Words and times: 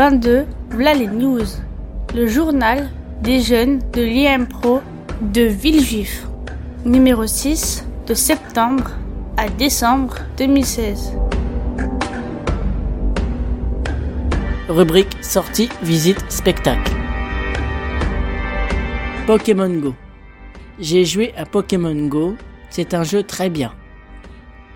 22, 0.00 0.46
voilà 0.70 0.94
les 0.94 1.08
news. 1.08 1.44
Le 2.14 2.26
journal 2.26 2.88
des 3.22 3.42
jeunes 3.42 3.80
de 3.92 4.00
l'IMPRO 4.00 4.80
de 5.20 5.42
Villejuif. 5.42 6.26
Numéro 6.86 7.26
6, 7.26 7.86
de 8.06 8.14
septembre 8.14 8.92
à 9.36 9.50
décembre 9.50 10.16
2016. 10.38 11.12
Rubrique 14.70 15.22
sortie, 15.22 15.68
visite, 15.82 16.24
spectacle. 16.30 16.92
Pokémon 19.26 19.68
Go. 19.68 19.94
J'ai 20.78 21.04
joué 21.04 21.34
à 21.36 21.44
Pokémon 21.44 22.06
Go, 22.06 22.36
c'est 22.70 22.94
un 22.94 23.02
jeu 23.02 23.22
très 23.22 23.50
bien. 23.50 23.74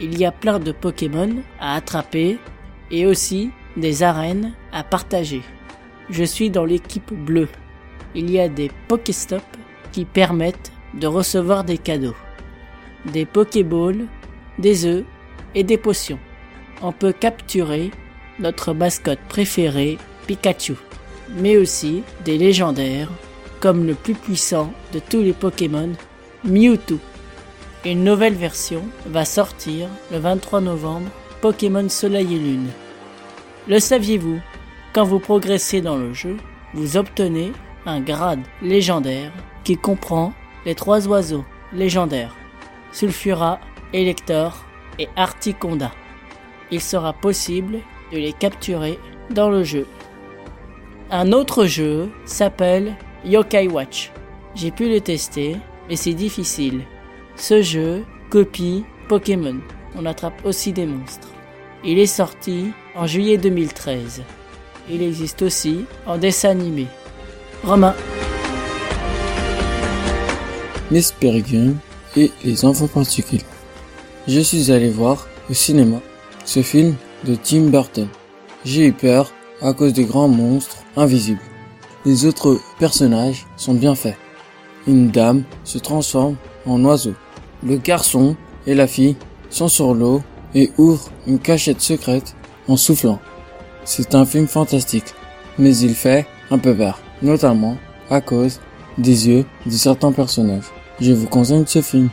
Il 0.00 0.18
y 0.18 0.24
a 0.24 0.32
plein 0.32 0.58
de 0.58 0.72
Pokémon 0.72 1.30
à 1.60 1.76
attraper 1.76 2.40
et 2.90 3.06
aussi 3.06 3.52
des 3.76 4.02
arènes 4.02 4.52
à 4.72 4.84
partager. 4.84 5.42
Je 6.10 6.24
suis 6.24 6.50
dans 6.50 6.64
l'équipe 6.64 7.12
bleue. 7.12 7.48
Il 8.14 8.30
y 8.30 8.38
a 8.38 8.48
des 8.48 8.70
Pokéstops 8.88 9.42
qui 9.92 10.04
permettent 10.04 10.72
de 10.94 11.06
recevoir 11.06 11.64
des 11.64 11.78
cadeaux. 11.78 12.16
Des 13.06 13.24
Pokéballs, 13.24 14.06
des 14.58 14.84
œufs 14.86 15.04
et 15.54 15.64
des 15.64 15.78
potions. 15.78 16.18
On 16.82 16.92
peut 16.92 17.12
capturer 17.12 17.90
notre 18.38 18.74
mascotte 18.74 19.20
préférée, 19.28 19.98
Pikachu, 20.26 20.74
mais 21.36 21.56
aussi 21.56 22.02
des 22.24 22.38
légendaires 22.38 23.10
comme 23.60 23.86
le 23.86 23.94
plus 23.94 24.14
puissant 24.14 24.72
de 24.92 24.98
tous 24.98 25.22
les 25.22 25.32
Pokémon, 25.32 25.92
Mewtwo. 26.44 26.98
Une 27.84 28.02
nouvelle 28.02 28.34
version 28.34 28.82
va 29.06 29.24
sortir 29.24 29.88
le 30.10 30.18
23 30.18 30.60
novembre, 30.60 31.08
Pokémon 31.40 31.88
Soleil 31.88 32.34
et 32.34 32.38
Lune. 32.38 32.70
Le 33.68 33.78
saviez-vous 33.78 34.40
Quand 34.92 35.04
vous 35.04 35.20
progressez 35.20 35.80
dans 35.80 35.96
le 35.96 36.12
jeu, 36.12 36.36
vous 36.74 36.96
obtenez 36.96 37.52
un 37.86 38.00
grade 38.00 38.42
légendaire 38.60 39.30
qui 39.62 39.76
comprend 39.76 40.32
les 40.66 40.74
trois 40.74 41.06
oiseaux 41.06 41.44
légendaires, 41.72 42.34
Sulfura, 42.90 43.60
Elector 43.92 44.64
et 44.98 45.08
Articonda. 45.14 45.92
Il 46.72 46.80
sera 46.80 47.12
possible 47.12 47.78
de 48.12 48.18
les 48.18 48.32
capturer 48.32 48.98
dans 49.30 49.48
le 49.48 49.62
jeu. 49.62 49.86
Un 51.12 51.30
autre 51.30 51.66
jeu 51.66 52.10
s'appelle 52.24 52.96
Yokai 53.24 53.68
Watch. 53.68 54.10
J'ai 54.56 54.72
pu 54.72 54.88
le 54.88 55.00
tester, 55.00 55.56
mais 55.88 55.96
c'est 55.96 56.14
difficile. 56.14 56.82
Ce 57.36 57.62
jeu 57.62 58.04
copie 58.28 58.84
Pokémon. 59.08 59.58
On 59.94 60.04
attrape 60.04 60.44
aussi 60.44 60.72
des 60.72 60.86
monstres. 60.86 61.28
Il 61.84 61.98
est 61.98 62.06
sorti 62.06 62.72
en 62.94 63.06
juillet 63.06 63.38
2013. 63.38 64.22
Il 64.90 65.02
existe 65.02 65.42
aussi 65.42 65.84
en 66.06 66.18
dessin 66.18 66.50
animé. 66.50 66.86
Romain. 67.64 67.94
Miss 70.90 71.12
Peregrine 71.12 71.76
et 72.16 72.30
les 72.44 72.64
enfants 72.64 72.88
particuliers. 72.88 73.44
Je 74.28 74.40
suis 74.40 74.70
allé 74.70 74.90
voir 74.90 75.26
au 75.48 75.54
cinéma 75.54 76.00
ce 76.44 76.62
film 76.62 76.94
de 77.24 77.34
Tim 77.34 77.68
Burton. 77.70 78.08
J'ai 78.64 78.88
eu 78.88 78.92
peur 78.92 79.32
à 79.60 79.72
cause 79.72 79.92
des 79.92 80.04
grands 80.04 80.28
monstres 80.28 80.78
invisibles. 80.96 81.40
Les 82.04 82.26
autres 82.26 82.58
personnages 82.78 83.46
sont 83.56 83.74
bien 83.74 83.94
faits. 83.94 84.16
Une 84.86 85.10
dame 85.10 85.44
se 85.64 85.78
transforme 85.78 86.36
en 86.66 86.84
oiseau. 86.84 87.14
Le 87.64 87.76
garçon 87.76 88.36
et 88.66 88.74
la 88.74 88.88
fille 88.88 89.16
sont 89.50 89.68
sur 89.68 89.94
l'eau 89.94 90.22
et 90.54 90.72
ouvrent 90.78 91.10
une 91.26 91.38
cachette 91.38 91.80
secrète 91.80 92.34
en 92.68 92.76
soufflant. 92.76 93.20
C'est 93.84 94.14
un 94.14 94.24
film 94.24 94.46
fantastique, 94.46 95.14
mais 95.58 95.76
il 95.78 95.94
fait 95.94 96.26
un 96.50 96.58
peu 96.58 96.74
peur, 96.74 97.00
notamment 97.20 97.76
à 98.10 98.20
cause 98.20 98.60
des 98.98 99.28
yeux 99.28 99.44
de 99.66 99.72
certains 99.72 100.12
personnages. 100.12 100.70
Je 101.00 101.12
vous 101.12 101.26
conseille 101.26 101.64
ce 101.66 101.82
film. 101.82 102.10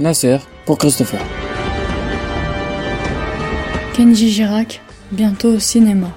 Nasser 0.00 0.38
pour 0.64 0.78
Christopher. 0.78 1.20
Kenji 3.94 4.30
Girac, 4.30 4.80
bientôt 5.12 5.50
au 5.50 5.58
cinéma. 5.58 6.08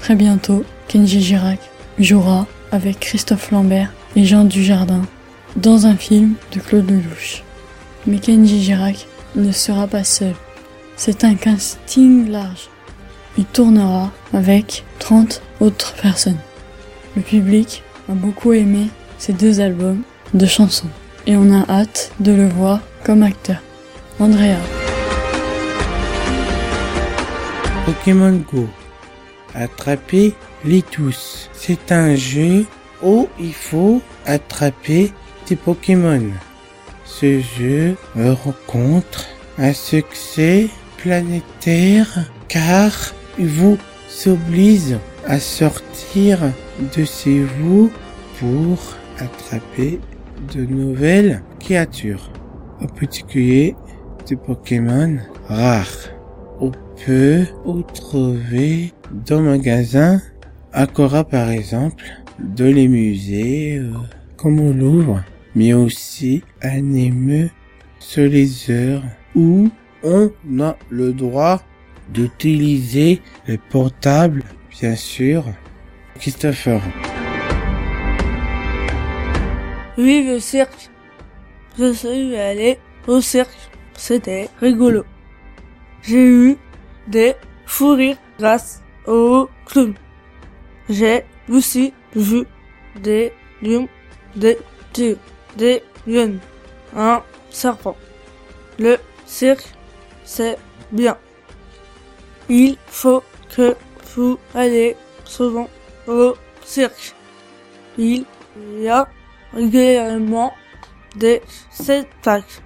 Très 0.00 0.14
bientôt, 0.14 0.64
Kenji 0.88 1.22
Girac 1.22 1.58
jouera 1.98 2.46
avec 2.72 3.00
Christophe 3.00 3.50
Lambert 3.50 3.92
et 4.16 4.24
Jean 4.24 4.44
Dujardin 4.44 5.02
dans 5.56 5.86
un 5.86 5.96
film 5.96 6.34
de 6.52 6.60
Claude 6.60 6.90
Lelouch. 6.90 7.42
Mais 8.06 8.18
Kenji 8.18 8.62
Girac 8.62 9.06
ne 9.34 9.50
sera 9.52 9.86
pas 9.86 10.04
seul. 10.04 10.34
C'est 10.96 11.24
un 11.24 11.34
casting 11.34 12.28
large. 12.28 12.68
Il 13.38 13.44
tournera 13.44 14.10
avec 14.32 14.84
30 14.98 15.42
autres 15.60 15.94
personnes. 16.00 16.38
Le 17.16 17.22
public 17.22 17.82
a 18.08 18.12
beaucoup 18.12 18.52
aimé 18.52 18.88
ces 19.18 19.32
deux 19.32 19.60
albums 19.60 20.02
de 20.34 20.46
chansons 20.46 20.88
et 21.26 21.36
on 21.36 21.52
a 21.52 21.68
hâte 21.68 22.12
de 22.20 22.32
le 22.32 22.48
voir 22.48 22.80
comme 23.04 23.22
acteur. 23.22 23.58
Andrea. 24.18 24.56
Pokémon 27.84 28.42
Go. 28.52 28.68
Attraper 29.54 30.34
les 30.64 30.82
tous. 30.82 31.50
C'est 31.52 31.92
un 31.92 32.14
jeu 32.14 32.64
où 33.02 33.28
il 33.38 33.54
faut 33.54 34.00
attraper 34.24 35.12
des 35.48 35.56
Pokémon. 35.56 36.22
Ce 37.04 37.40
jeu 37.40 37.96
rencontre 38.16 39.26
un 39.58 39.72
succès 39.72 40.68
planétaire 40.96 42.24
car 42.48 42.92
vous 43.44 43.78
oblige 44.26 44.96
à 45.26 45.38
sortir 45.38 46.38
de 46.96 47.04
chez 47.04 47.42
vous 47.42 47.90
pour 48.38 48.78
attraper 49.18 50.00
de 50.54 50.64
nouvelles 50.64 51.42
créatures, 51.58 52.30
en 52.80 52.86
particulier 52.86 53.74
des 54.26 54.36
Pokémon 54.36 55.18
rares. 55.48 56.10
On 56.60 56.72
peut 57.04 57.44
y 57.66 57.84
trouver 57.94 58.92
dans 59.26 59.42
magasins 59.42 60.20
Akora 60.72 61.24
par 61.24 61.50
exemple, 61.50 62.04
dans 62.38 62.72
les 62.74 62.88
musées 62.88 63.78
euh, 63.78 63.92
comme 64.36 64.60
au 64.60 64.72
Louvre, 64.72 65.22
mais 65.54 65.72
aussi 65.72 66.42
un 66.62 66.92
émeu 66.92 67.48
sur 67.98 68.28
les 68.28 68.70
heures 68.70 69.02
où 69.34 69.68
on 70.02 70.30
a 70.60 70.76
le 70.90 71.12
droit 71.12 71.62
d'utiliser 72.08 73.20
le 73.46 73.58
portable, 73.58 74.42
bien 74.70 74.96
sûr. 74.96 75.44
Christopher. 76.18 76.80
Oui, 79.98 80.24
le 80.26 80.40
cirque. 80.40 80.90
Je 81.78 81.92
suis 81.92 82.36
allé 82.36 82.78
au 83.06 83.20
cirque. 83.20 83.56
C'était 83.94 84.48
rigolo. 84.60 85.04
J'ai 86.02 86.26
eu 86.26 86.56
des 87.08 87.34
fous 87.66 87.98
grâce 88.38 88.82
au 89.06 89.48
clown. 89.66 89.94
J'ai 90.88 91.24
aussi 91.48 91.92
vu 92.14 92.44
des 93.00 93.32
lions, 93.62 93.88
des 94.34 94.58
tigres, 94.92 95.18
des 95.56 95.82
lions, 96.06 96.38
un 96.94 97.22
serpent. 97.50 97.96
Le 98.78 98.98
cirque, 99.26 99.64
c'est 100.24 100.56
bien. 100.92 101.16
Il 102.48 102.76
faut 102.86 103.22
que 103.54 103.76
vous 104.14 104.38
allez 104.54 104.96
souvent 105.24 105.68
au 106.06 106.34
cirque. 106.64 107.14
Il 107.98 108.24
y 108.78 108.88
a 108.88 109.08
régulièrement 109.52 110.52
des 111.16 111.42
spectacles 111.70 112.62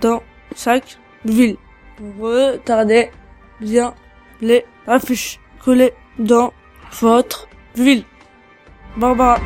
dans 0.00 0.22
chaque 0.56 0.98
ville. 1.24 1.56
Regardez 2.20 3.10
bien 3.60 3.94
les 4.40 4.64
affiches 4.86 5.40
collées 5.64 5.94
dans 6.18 6.52
votre 7.00 7.48
ville. 7.74 8.04
Barbara. 8.96 9.40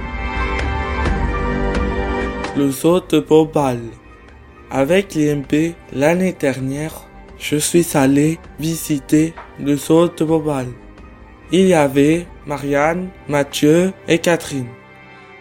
Le 2.57 2.73
saut 2.73 3.01
de 3.01 3.21
Bobal. 3.21 3.81
Avec 4.71 5.15
l'IMP 5.15 5.75
l'année 5.93 6.33
dernière, 6.33 7.07
je 7.39 7.57
suis 7.57 7.97
allé 7.97 8.41
visiter 8.59 9.35
le 9.61 9.77
saut 9.77 10.09
de. 10.09 10.73
Il 11.53 11.67
y 11.67 11.75
avait 11.75 12.27
Marianne, 12.47 13.09
Mathieu 13.29 13.93
et 14.09 14.19
Catherine. 14.19 14.69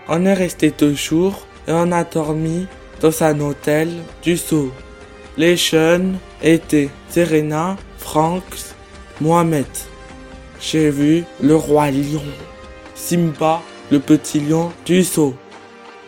On 0.08 0.26
est 0.26 0.34
resté 0.34 0.72
deux 0.72 0.94
jours 0.94 1.48
et 1.68 1.72
on 1.72 1.92
a 1.92 2.04
dormi 2.04 2.68
dans 3.02 3.24
un 3.24 3.40
hôtel 3.40 3.90
du 4.22 4.38
saut. 4.38 4.72
Les 5.38 5.58
jeunes 5.58 6.18
étaient 6.42 6.90
Serena, 7.10 7.76
Franck, 7.98 8.44
Mohamed. 9.20 9.66
J'ai 10.62 10.90
vu 10.90 11.24
le 11.42 11.56
roi 11.56 11.92
lion, 11.92 12.22
Simba, 12.94 13.62
le 13.92 14.00
petit 14.00 14.40
lion 14.40 14.72
du 14.86 15.04
saut. 15.04 15.36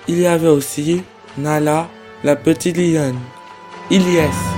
Il 0.07 0.19
y 0.19 0.27
avait 0.27 0.47
aussi 0.47 1.03
Nala, 1.37 1.89
la 2.23 2.35
petite 2.35 2.77
lionne. 2.77 3.19
Ilyes. 3.89 4.56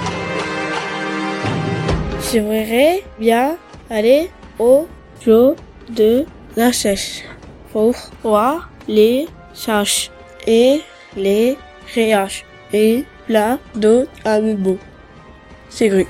J'aimerais 2.32 3.04
bien 3.20 3.58
aller 3.90 4.30
au 4.60 4.88
zoo 5.24 5.56
de 5.90 6.26
la 6.56 6.72
sèche 6.72 7.24
pour 7.72 7.96
voir 8.22 8.70
les 8.88 9.28
saches 9.54 10.12
et 10.46 10.82
les 11.18 11.58
réaches 11.96 12.46
et 12.72 13.04
là 13.28 13.58
d'autres 13.74 14.12
animaux. 14.26 14.78
C'est 15.70 15.90
vrai. 15.90 16.06